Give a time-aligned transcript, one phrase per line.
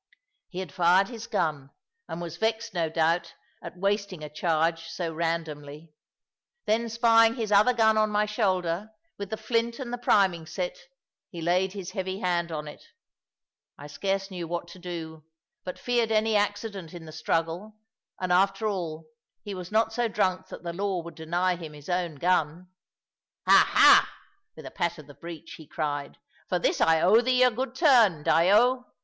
[0.49, 1.69] He had fired his gun,
[2.09, 5.93] and was vexed, no doubt, at wasting a charge so randomly;
[6.65, 10.75] then spying his other gun on my shoulder, with the flint and the priming set,
[11.29, 12.83] he laid his heavy hand on it.
[13.77, 15.23] I scarce knew what to do,
[15.63, 17.75] but feared any accident in the struggle;
[18.19, 19.05] and after all,
[19.43, 22.69] he was not so drunk that the law would deny him his own gun.
[23.47, 24.11] "Ha, ha!"
[24.55, 26.17] with a pat of the breech, he cried;
[26.49, 28.85] "for this I owe thee a good turn, Dyo.